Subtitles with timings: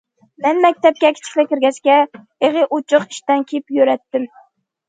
[0.45, 1.97] مەن مەكتەپكە كىچىكلا كىرگەچكە،
[2.47, 4.27] ئېغى ئوچۇق ئىشتان كىيىپ يۈرەتتىم.